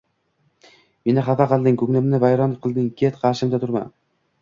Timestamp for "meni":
1.09-1.25